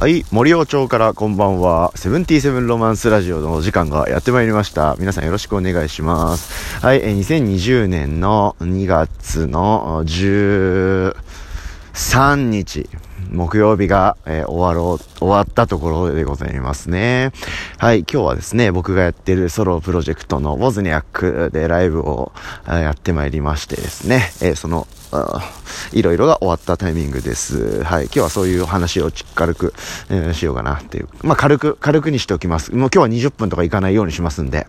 [0.00, 1.92] はい、森尾町からこんばんは。
[1.94, 4.96] セブンティーセブンロマンスラジオのお時間がやってまいりました。
[4.98, 6.80] 皆さんよろしくお願いします。
[6.80, 12.88] はい、え2020年の2月の13日。
[13.30, 17.32] 木曜日が、えー、終わろう、終わったところでございますね。
[17.76, 22.32] はい、今日はですね、僕がやってるソロプロジェクトのウォズニャックでライブを
[22.66, 24.86] やってまいりましてですね、えー、その
[25.92, 27.82] いろいろが終わったタイミングです。
[27.82, 28.04] はい。
[28.04, 29.74] 今日はそういう話を軽く、
[30.08, 31.08] えー、しようかなっていう。
[31.22, 32.72] まあ、軽く、軽くにしておきます。
[32.72, 34.68] もう今日は20分とかいかないようにしますんで、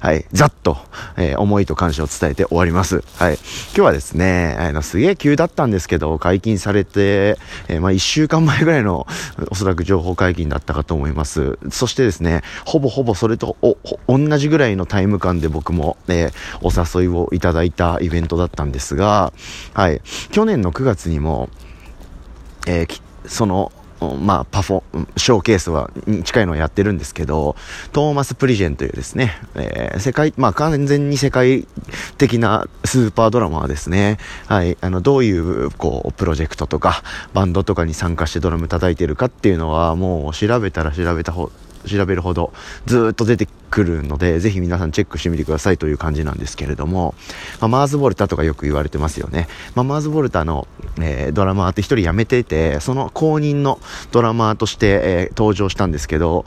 [0.00, 0.24] はい。
[0.32, 0.78] ざっと、
[1.16, 3.04] えー、思いと感謝を伝えて終わります。
[3.18, 3.34] はい。
[3.34, 7.38] 今日はですね、あの、すげえ急だったんですけど、解禁されて、
[7.68, 9.06] えー、まあ、1週間前ぐらいの、
[9.50, 11.58] おそらく情報解禁だったかと思います。
[11.70, 13.76] そしてですね、ほぼほぼそれとお、
[14.08, 19.32] 同じぐらいのタイム感で僕も、えー、お誘いをいただいたイベントだったんですが、
[19.74, 19.81] はい。
[19.82, 20.00] はい。
[20.30, 21.50] 去年の9月にも、
[22.68, 23.72] えー、その、
[24.20, 27.56] まあ、パフォ、ショーケースは、に近いのをやってるんですけど、
[27.92, 31.66] トーマス・プリジェンというですね、えー、世界、まあ、完全に世界
[32.16, 37.02] 的なスーパードラマはですね、はい、あの、どういう、こう、プロジェクトとか、
[37.34, 41.50] バンドとかに参加してドラム叩いてるかっていうのは、もう調べたら調べたほ
[41.86, 42.52] 調べるほど
[42.86, 47.14] ずっと出てくるので、ぜひ皆さんチェックしてみてくださいという感じなんですけれども、
[47.60, 49.48] まあ、マーズ・ボルタとかよく言われてますよね。
[49.74, 50.68] まあ、マーズ・ボルタの、
[51.00, 53.80] えー、ドラマーって1人辞めてて、その後任の
[54.10, 56.44] ドラマーとして、えー、登場したんですけど、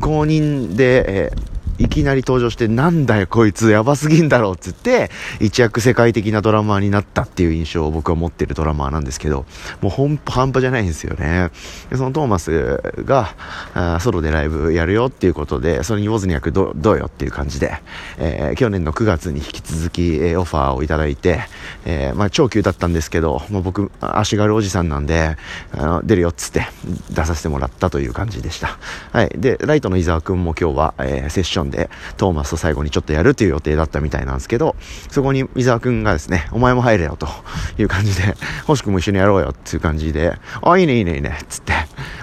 [0.00, 5.10] 公認で、えーいきなり登場して、なんだよこいつやばすぎんだろうっつって、
[5.40, 9.46] 一躍世界的なドラマーになったっていう印象を僕は持ってるドラマーなんですけど、
[9.80, 11.50] もうほん、半端じゃないんですよね。
[11.94, 13.34] そのトーマスが
[13.74, 17.74] あソロでライブやるよっていうことで、それにウォズニャクどどうよっていう感じで、
[18.18, 21.40] えー、去年の9月に引き続き、えー、オファーをいただいて、
[21.84, 25.36] えー、まあ超急だったんですけど、まあ、僕、足軽おじさんなんで、
[25.72, 26.66] あの出るよっつって
[27.10, 28.78] 出させてもらったという感じでした。
[29.12, 29.30] はい。
[29.36, 34.76] で、ライトの伊沢くんも今日は、えー、セッションんで、トーマスと最後にちょっとやるという予定だったみたいなんですけど、
[35.10, 37.28] そこに伊沢くんがですね、お前も入れよと
[37.78, 38.34] いう感じで、
[38.66, 41.74] 星くも一緒にやろうよっていう感じで、あ、いいねいいねいいねっ、つって、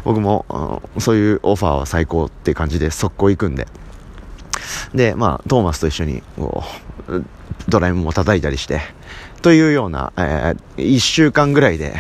[0.04, 3.68] 僕も、そういうオファーは最高って感じで速攻行くんで、
[4.94, 6.24] で、まあ、トーマスと一緒に、
[7.68, 8.82] ドラえもんも叩いたりして、
[9.44, 11.94] というような、えー、1週間ぐらいで、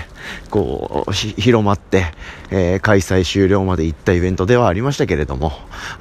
[0.50, 2.06] こう、広まって、
[2.52, 5.52] えー、開催終了まで行ったイベントではありましたけれども、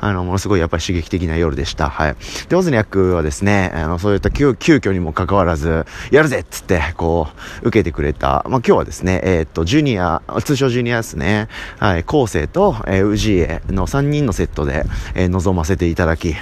[0.00, 1.90] あの、ものすごいやっぱり刺激的な夜でした。
[1.90, 2.16] はい。
[2.48, 7.26] で、オズニャックはですね、あの、そういった急、急遽にもかかわらず、やるぜっつって、こ
[7.62, 11.48] う、受けてくれた、まあ、今日はですね、えー、っと、ジュニア、通称ジュニアですね、
[11.78, 14.84] はい、昴生と、えー、氏家の3人のセットで、
[15.14, 16.36] えー、臨ませていただき、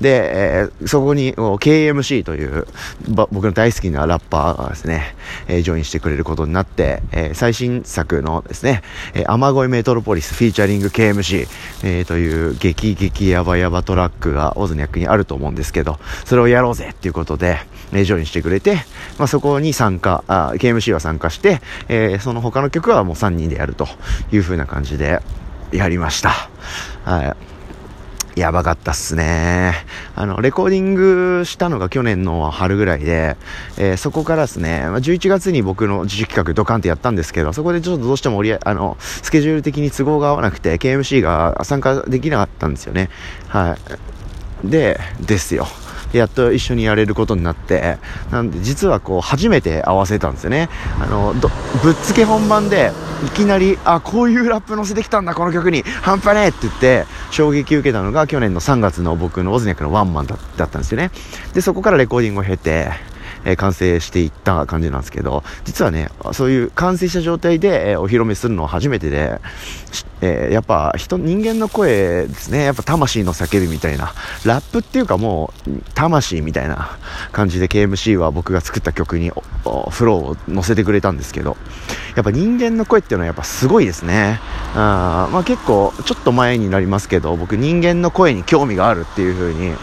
[0.00, 2.66] で、えー、そこに KMC という
[3.08, 5.14] 僕の大好きなラッパーがですね、
[5.48, 8.82] えー、ジョインしてくれることになって、えー、最新作のですね、
[9.14, 11.48] えー、雨乞いメトロポリスフィーチャリング KMC、
[11.84, 17.58] えー、という激激ヤバヤバトラックがオズニャックにあると思うんですけど、それをやろうぜっていうことで、
[17.92, 18.76] えー、ジョインしてくれて、
[19.18, 23.86] まあ、そこに参加、あ KMC は参加して、えー、その他の曲はもう3人でやると
[24.32, 25.20] いう風な感じで
[25.72, 26.30] やりました。
[27.04, 27.45] はい。
[28.36, 29.72] やばかったっすね。
[30.14, 33.38] あの、レコーディングしたのが去年の春ぐらいで、
[33.78, 43.08] えー、そこからですね、ま、11月に僕の自主企画ドカンってやったんですけど、そこでちょっとどうしてもりあの、スケジュール的に都合が合わなくて、KMC が参加できなかったんですよね。
[43.48, 43.78] は
[44.64, 44.70] い。
[44.70, 45.66] で、ですよ。
[46.12, 47.98] やっと一緒にやれることになって、
[48.30, 50.68] なんで実はこう初めて合わせたんですよね。
[51.00, 52.92] あの、ぶっつけ本番で
[53.26, 61.10] いきなり、あ、こういうラップ乗せてきたんだ、この曲に、半端ねえって言って、衝撃受けたのが去年の3月の僕のオズニャクのワンマンだったんですよね。
[61.54, 62.90] で、そこからレコーディングを経て、
[63.46, 69.40] え、完成していった感じなんですけど、実はね、そういう完成した状態で、え、お披露目するのは初めてで、
[70.20, 74.12] えー、やっぱ人、人間の声ですね、やっぱ魂の叫びみたいな、
[74.44, 76.98] ラップっていうかもう、魂みたいな
[77.32, 81.56] 感じで KMC は僕が作った曲にフローを乗せてくれたんですけど、
[82.16, 84.40] やっぱ人間の声っていうのはやっぱすごいですね。
[84.74, 89.74] あまあ結構、ちょっと前になりますけど、僕人間の声に興味があるっていう風に、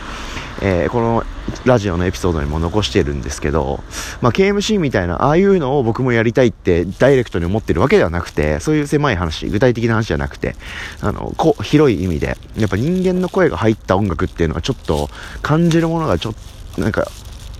[0.65, 1.25] えー、この
[1.65, 3.83] ラジオのエピソードにも残してるんですけど、
[4.21, 10.55] まあ、KMC みたいな、ああいうのを僕もやりたいってダイレクトに思ってるわけではなくて、そういう狭い話、具体的な話じゃなくて、
[11.01, 15.09] あの、こ広い意味で、やっぱ人間の声が入った音楽っていうのはちょっと
[15.41, 16.33] 感じるものがちょっ
[16.75, 17.11] と、なんか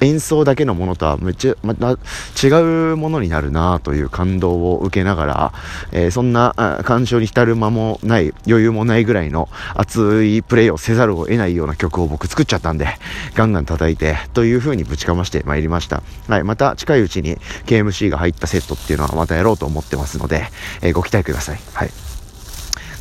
[0.03, 2.47] 演奏だけのものとはめっちゃ、ま違
[2.91, 5.53] うものになるなという感動を受けながら、
[5.91, 6.53] えー、そんな
[6.83, 12.88] 感傷に浸る間もない、余裕もないぐらいの熱いプレイをせざるを得ないような曲を僕作っちゃったんで、
[13.35, 16.03] ガンガン叩いて、という風にぶちかましてまいりました。
[16.27, 20.44] はい、また近いうちに KMC が入ったセットっていうのはまたやろうと思ってますので、
[20.81, 21.59] えー、ご期待ください。
[21.73, 22.12] はい。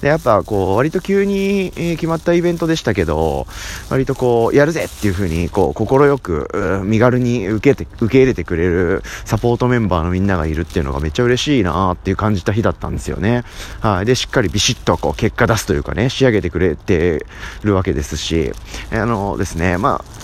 [0.03, 3.47] で、やっぱこう、割と急に、え決まったイベントでしたけど、
[3.89, 13.45] 割とこう、やるぜっていう風に、こう、快く、身軽に受けて、受け入れてくれるサポートメンバーのみんながいるっていうのがめっちゃ嬉しいなっていう感じた日だったんですよね。
[13.81, 14.05] はい。
[14.05, 17.25] で、しっかりビシッとこう、結果出すというかね、仕上げてくれて
[17.63, 18.53] るわけですし、
[18.91, 20.23] あのですね、まあ、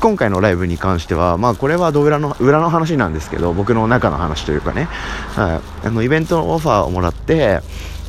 [0.00, 4.84] 今回のライブに関しては、まあこれはど裏の、裏の話なんですけど、僕の中の話というかね、
[5.34, 7.60] はい、あの、イベントのオファーをもらって、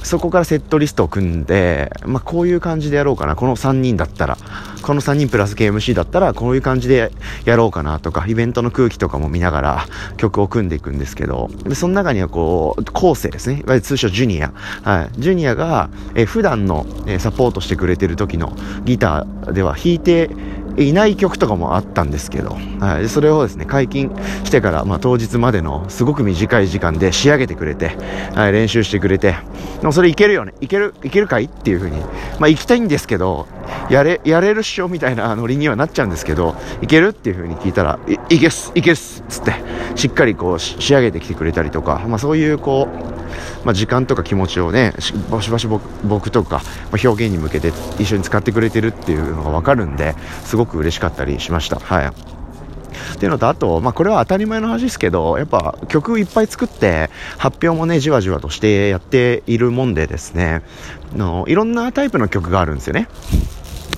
[0.10, 3.36] そこからセットリストを組んで、まあ、こういう感じでやろうかな。
[3.36, 4.40] この3人だったら、
[4.82, 7.12] この3人プラス KMC だったら、こういう感じで
[7.46, 9.86] やろうかなとか、イベントの空気とかも見ながら
[10.18, 13.60] 曲を組んでいくんですけど、でその中にはこう、後世ですね。
[13.60, 14.52] いわゆる通称ジュニア。
[14.82, 15.22] はい。
[15.22, 20.32] ジュニアが、え普段の、えサポートしてくれてる時のギターでは弾いて、
[20.80, 24.12] いない曲とかもあったんですけど、はい、それをですね、解禁
[24.44, 27.98] してから、まあ、当日までのすごく短い時間で仕上げてくれて、
[28.34, 29.36] はい、練習してくれて、
[29.82, 31.46] でもそれいけるよね、いける、いけるかい？
[31.46, 32.00] っていう風に、
[32.40, 33.48] まあ、行きたいんですけど、
[33.90, 39.54] やれ、やれるっしょみたいなノリにはなっちゃうんですけど、いけるっていう風に聞いたら、い、いけっす、いけっすっ、つって、
[39.96, 43.09] しっかりこう、仕上げてきてくれたりとか、まあ、そういうこう、
[43.66, 44.94] まあ、時間とか気持ちをね
[45.30, 46.62] バシバシ僕とか、
[46.92, 50.16] ま、表現に向けて一緒に使ってくれてるっていうのが分かるんで
[50.46, 51.80] すごく嬉しかったりしました。
[51.80, 52.40] はい
[53.14, 60.62] っていうのと、あと、まあ、これは当たり前の話ですけど、やっぱ曲いっぱい作って、発表もね、じわじわとしてやっているもんでですね、
[61.16, 63.08] のいろんなタイプの曲があるんですよね。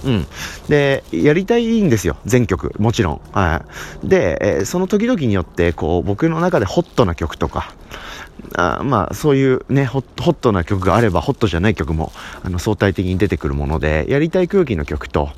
[0.03, 0.27] うん。
[0.67, 2.17] で、やりたいんですよ。
[2.25, 2.73] 全曲。
[2.79, 3.21] もちろん。
[3.31, 3.63] は
[4.03, 4.07] い。
[4.07, 7.73] で、え、その時々によって、こう、僕の中でホットな曲とか、
[8.55, 12.11] あまあ、そういうねホ、ホットな曲があれば、ホットじゃない曲も、
[12.43, 15.29] あの、相対的に出てくるもので、やりたい空気の曲と、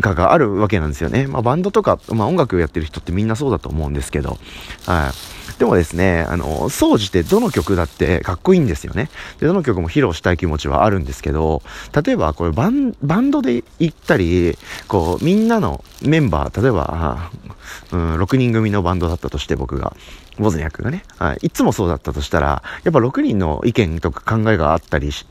[0.00, 1.26] かがあるわけなんですよね。
[1.26, 4.38] まあ、バンドとか、まあ、音楽をやってる人ってみんなそうだと思うんですけど、
[4.86, 5.41] はい。
[5.62, 9.10] でもですね、あの、総じてどの曲だってかっこいいんですよね。
[9.38, 11.62] で、どの曲も披露したい気持ちはあるんですけど、
[12.04, 17.30] 例えばこれバン、バンドで行ったり、こう、みんなのメンバー、例えば、
[17.92, 19.94] うん、6人組のバンドだったとして僕が、
[20.36, 25.24] ボズニャックがね、はい、いつもそうだったとしたら、やっぱ6人の意見とか考えがあったりし、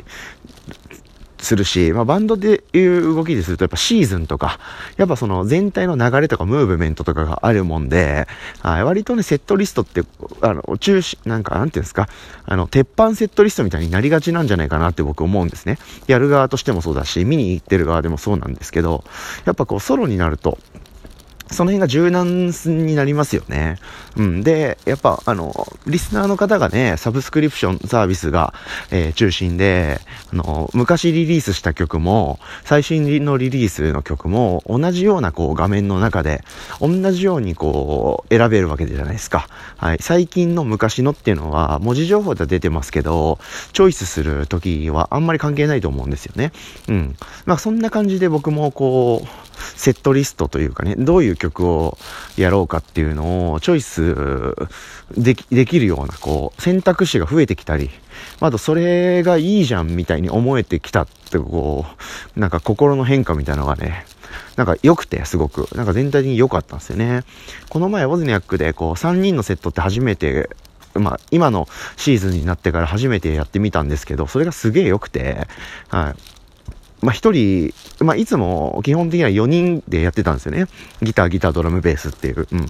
[1.42, 4.60] するし、まあ、バンドでいう動きですると、やっぱシーズンとか、
[4.98, 8.28] やっぱその全体の流れとかムーブメントとかがあるもんで、
[8.62, 10.04] はい、割とね、セットリストって、
[10.42, 12.08] あの、中止、なんか、なんていうんですか、
[12.46, 15.78] あの、鉄板セットリストみたいになりがちなんじゃないかなって僕思うんですね。
[16.08, 19.04] やる側としてもそうだし、見に行ってる側でもそうなんですけど、
[19.46, 20.58] やっぱこう、ソロになると、
[21.52, 23.78] その辺が柔軟になりますよね。
[24.18, 24.44] うん。
[24.44, 25.54] で、やっぱ、あの、
[25.86, 28.54] リスナーの方がね、サブスクリプションサービスが、
[28.90, 30.00] えー、中心で、
[30.34, 36.44] あの、昔リリースした曲も、最新のリリースの曲も、同じようなこう画面の中で、
[36.80, 39.48] 同じようにこう、選べるわけじゃないですか。
[39.78, 39.98] はい。
[40.02, 43.40] 最近の昔のっていうのは、文字情報では出てますけど、
[43.74, 46.52] チョイスする時はあんまり関係ないと思うんですよね。
[46.88, 47.16] うん。
[47.46, 51.98] まあ、そんな感じで僕もこう、セットリストというかね、どういう曲を
[52.38, 54.56] やろうかっていうのをチョイス
[55.18, 57.90] できできるような、こう、選択肢が増えてきたり、
[58.40, 61.86] あとそれがいいじゃんみたいに思えてきたって、こ
[62.36, 64.06] う、なんか心の変化みたいなのがね、
[64.56, 65.68] なんか良くて、すごく。
[65.76, 67.24] なんか全体的に良かったんですよね。
[67.70, 70.50] この前、ウォズニャックで、こう、3人のセットって初めて、
[70.94, 75.48] まあ、今のシーズンになってから初めてやってみたんですけど、それがすげえ良くて、
[75.90, 76.16] はい。
[77.02, 80.68] まあ、一人、まあ、いつも基本的には4人でやってたんですよね。
[81.02, 82.48] ギター、ギター、ドラム、ベースっていう。
[82.52, 82.68] うん。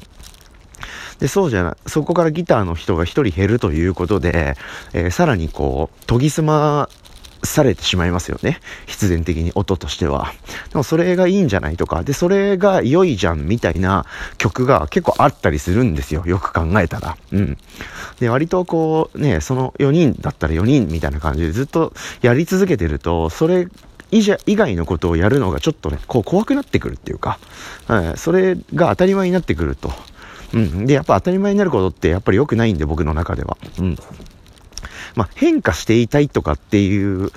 [1.19, 4.55] で、そうじゃない、そこからギターの人が一人減るということで、
[4.93, 6.89] えー、さらにこう、研ぎ澄ま
[7.43, 8.59] されてしまいますよね。
[8.85, 10.33] 必然的に音としては。
[10.69, 14.05] でもそれがいいんじゃないとか、で、それが良いじゃんみたいな
[14.37, 16.23] 曲が結構あったりするんですよ。
[16.25, 17.17] よく考えたら。
[17.31, 17.57] うん。
[18.19, 23.67] で、割とこう、ね、その4人だったら4人みたいな感じでずっとやり続けてると、それ
[24.11, 27.39] 以外のことをやるのがちょっとね、こう怖くなってくるっていうか、
[27.87, 29.91] はい、それが当たり前になってくると。
[30.53, 30.85] うん。
[30.85, 33.57] で、やっぱ当たり前になることってやっぱり良くないんで、僕の中では。
[33.79, 33.97] うん。
[35.15, 37.31] まあ、変化していたいとかっていう、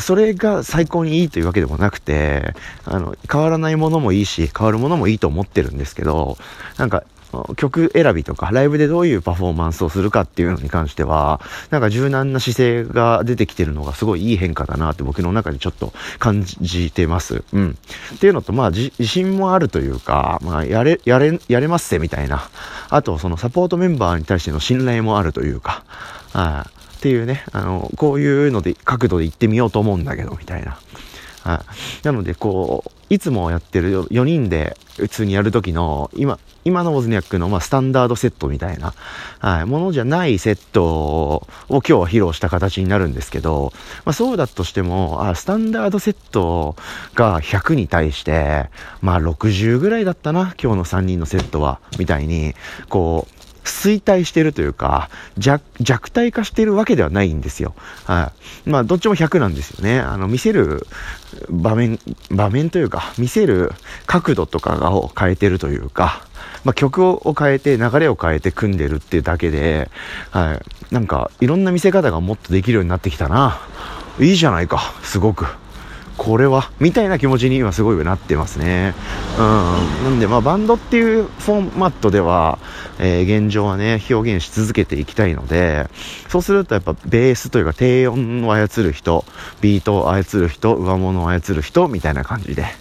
[0.00, 6.36] それが最高にいいというわけでもなくて、あの、変わらないものもいいし、変わるものもいいと思ってるんですけど、
[6.78, 7.04] なんか、
[7.56, 17.42] 曲選びとか、ライブでどういうパフォーマンスをするかっていうのに関しては、なんか柔軟な姿勢が出てきてるのがすごいいい変化だなって僕の中でちょっと感じてます。
[17.52, 17.78] うん。
[18.14, 22.48] っていうのと、まあ、自信もあるというか、まあ、やれ、やれ、やれますせみたいな。
[22.88, 25.84] あと、そのサポートメンバーに対しての信頼もあるというか、
[26.32, 26.82] はい。
[26.98, 30.78] っていうね、あの、こういうので、角度で行ってみようと思うんだけど、みたいな。
[31.42, 31.64] は
[32.02, 32.06] い。
[32.06, 38.94] なので、こう、いつもやってる4人で普通にやるときの、今、今のウォズニャックの、まあ、スタンダードセットみたいな、
[39.40, 43.72] はい、ものじゃないセットを今日は披露した形になるんですけど、
[44.04, 46.76] まあ、そうだとしても、あ、スタンダードセット
[47.14, 48.70] が100に対して、
[49.00, 52.54] まあ、60ぐらいだったな、今日の3人のセットは、みたいに、
[52.88, 57.74] こう、衰退してるというか、弱、弱体化してるわけではないんですよ。
[58.04, 58.32] は
[58.66, 58.70] い。
[58.70, 60.00] まあ、どっちも100なんですよね。
[60.00, 60.86] あの、見せる
[61.48, 61.98] 場面、
[62.30, 63.72] 場面というか、見せる
[64.06, 66.26] 角度とかを変えてるというか、
[66.64, 69.90] まあ、曲を変えて、流れを変えて組んでるっていうだけで、
[70.30, 70.94] はい。
[70.94, 73.60] なんか、いろんな見せ方がもっとできるようになってきたな。
[74.20, 75.46] いいじゃないか、すごく。
[76.22, 76.70] これは？
[76.78, 78.94] みたいな気持ちに今すごいなってますね。
[79.36, 79.44] うん。
[80.04, 82.60] なんで、まあ、バンドっていうフォーマットでは、
[83.00, 85.88] えー、現状はね、表現し続けていきたいので、
[86.28, 89.24] そうするとやっぱベースというか低音を操る人、
[89.60, 92.72] ビートを操る人、上物を操る人、みたいな感じで、はい、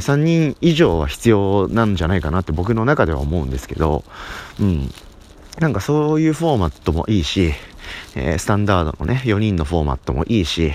[0.00, 4.02] 3人以上は必要なんじゃないかなって僕の中では思うんですけど、
[4.58, 4.90] うん。
[5.60, 7.52] なんかそういうフォーマットもいいし、
[8.16, 10.72] えー、スタンダードのね、4人のフォーマットもいいし、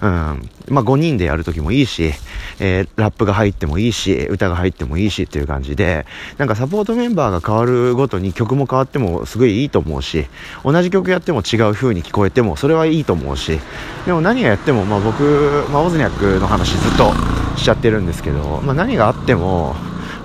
[0.00, 0.50] うん。
[0.68, 2.12] まあ、5人でやるときもいいし、
[2.58, 6.06] えー、ラップが入ってもいいし、歌が入ってもいいしっていう感じで、
[6.38, 10.26] なんかサポートメンバーが変わるごとに曲も変わってもすごいいいと思うし、
[10.64, 13.58] 同じ曲やっても違う風に聞こえてもそれはいいと思うし、
[14.04, 17.12] でも何がやっても、まあ僕、まあ、オズニャックの話ずっと
[17.56, 19.74] しちゃってるんですけど、まあ何があっても、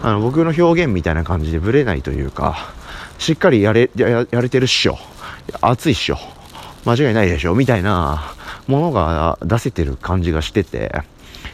[0.04, 2.74] あの、僕の表現みたいな感じでブレないというか、
[3.20, 4.98] しっかりやれ、ややれてるっしょ。
[5.62, 6.18] 熱いっしょ。
[6.86, 7.54] 間違いないでしょ。
[7.54, 8.34] みたいな、
[8.68, 11.03] ものが出せてる感じがしてて、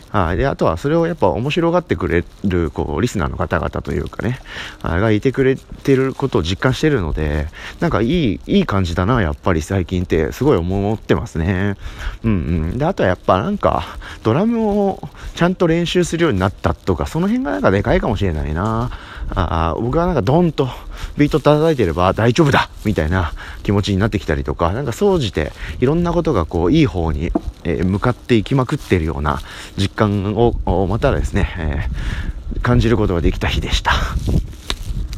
[0.10, 0.38] はい。
[0.38, 4.40] で、あとはそれをやっぱ面白がってくれる、こう、リスナーの方々というかね、
[4.82, 7.48] がいてくれてることを実感してるので、
[7.80, 11.76] なんかいい、いい感じだな、やっぱり最近ってすごい思ってますね。
[12.24, 12.36] うんう
[12.76, 12.78] ん。
[12.78, 18.92] で、あとはやっぱなんか、ドラムをちゃんと練習するようになったとか、その辺がなんかでかいかもしれないな。
[19.36, 20.70] あ僕はなんかドンと
[21.18, 23.34] ビート叩いてれば大丈夫だみたいな
[23.64, 27.32] 気持ちになってきたりとか、なんか総じていろんなことがこういい方に、
[27.64, 29.40] え、向かっていきまくってるような
[29.78, 33.92] 実感をまたですね、えー、感じることができた日でした。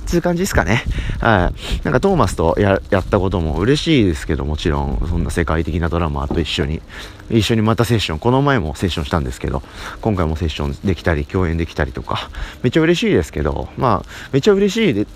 [0.10, 0.84] つう感じですかね。
[1.20, 1.84] はい。
[1.84, 6.82] なんかトーマスとやったことも嬉しいですけど、もちろん、そんな世界的なドラマーと一緒に、
[7.30, 9.62] 一緒にまたセッション、この前もセッションしたんですけど、
[10.02, 12.32] 今回もセッションできたり、共演できたりとか、
[12.64, 15.08] めっちゃ嬉しいですけど、まあ、めっちゃ嬉しい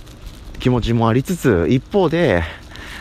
[0.64, 2.42] 気持ちもありつつ、一方で、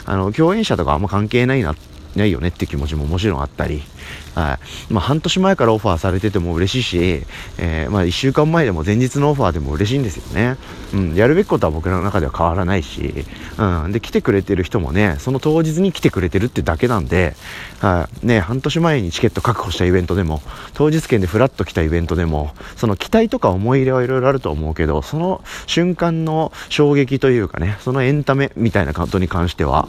[0.04, 1.76] あの、共演者とかあんま関係ないな、
[2.16, 3.84] ないよねって気持ちももちろんあったり、
[4.34, 4.58] は
[4.90, 4.92] い。
[4.92, 7.22] まあ、半年前からオファーされてても嬉しいし、
[7.58, 10.56] えー、まあ、一週間前でも前日のオファーでも嬉しいんですよね。
[10.94, 13.24] うん、やるべきことは僕の中では変わらないし、
[13.58, 17.34] うん、で、来てくれてる人もね、その当日に来てくれてるってだけなんで、
[17.80, 18.26] はい。
[18.26, 20.42] ね、半年前にチケット確保したイベントでも、
[20.74, 29.88] 当日券でフラッと来たイベントでも、その期待とか思い入れはいろいろあると思うけど、その瞬間の衝撃というかね、そのエンタメみたいなことに関しては、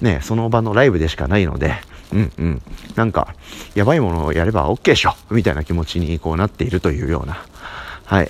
[0.00, 1.74] ね、その場のライブでしかないので、
[2.12, 2.62] うんうん。
[2.96, 3.34] なんか、
[3.74, 7.44] やばいものをやれば OK でしょみたいな気持ちにこうなっているというような、
[8.04, 8.28] はい、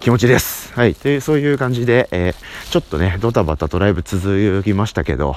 [0.00, 0.72] 気持ちです。
[0.74, 0.94] はい。
[0.94, 5.36] という、そういう感じで、えー、ちょっとね、ドタバタドライブ続きましたけど、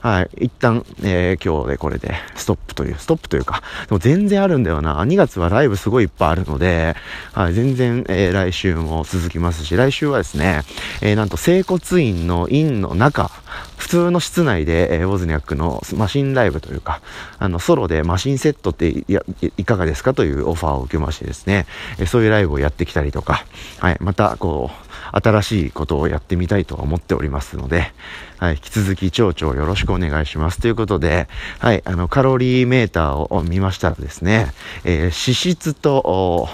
[0.00, 0.44] はい。
[0.44, 5.04] 一旦、えー、今日でこれでストップという、ストップというか、でも全然あるんだよな。
[5.04, 6.94] 2月はライブすごいいっぱいあるので、
[7.32, 7.52] はい。
[7.52, 10.62] 全然、えー、来週も続きますし、来週はですね、
[11.00, 13.30] えー、なんと整骨院の院の中、
[13.76, 17.00] 普通の室内で、えー、ウォズニャックのマシンライブというか、
[17.38, 19.22] あの、ソロでマシンセットっていや
[19.56, 21.66] いかがですかというオファーを受けましてですね、
[21.98, 23.44] えー、そういうライブをやってきたりとか、
[23.78, 23.96] はい。
[24.00, 27.92] また、こう、新しいことをやってみたいと思っておりますので、
[28.38, 30.60] はい、引き続き町長よろしくお願いします。
[30.60, 34.52] ということで、はい、あの、カロリーメーターを見ましたらですね、
[34.84, 36.48] えー、脂質と、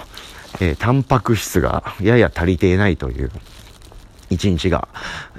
[0.59, 3.31] えー、タンパク質がやや足りていないという、
[4.29, 4.87] 一日が、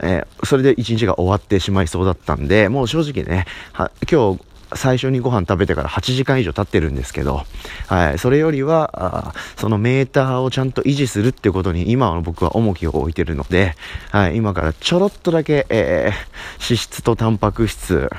[0.01, 7.45] えー、それで一日が終わってしまいそうだったんで、もう正直ね、は今日最初にご飯食べてから8時間以上経ってるんですけど、
[7.87, 13.75] はい、それよりは、そのメーターをちゃんと維持するってことに今の僕は重きを置いてるので、
[14.11, 18.11] はい、今からちょろっとだけ、えー、脂質とタンパク質、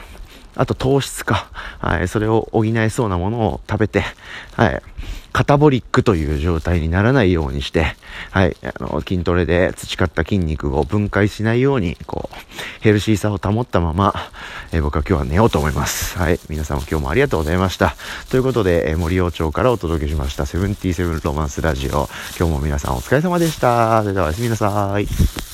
[0.58, 1.50] あと糖質か、
[1.80, 4.04] はい、それを補えそうなものを食べて、
[4.56, 4.82] はい、
[5.32, 7.96] カタボリックという状態にならないようにして、
[8.32, 12.36] はい、あの、筋トレで培った筋肉を分解しないように、こう、
[12.82, 14.16] ヘルシーさを保ったまま、
[14.72, 16.18] え、僕は今日は寝ようと思います。
[16.18, 17.96] はい、皆さんも今日もありがとうございました。
[18.32, 22.10] ということで、え、森王町からお届けしました、セブンティーセブンロマンスラジオ。
[22.40, 24.02] 今日も皆さんお疲れ様でした。
[24.02, 25.47] それではおやすみなさい。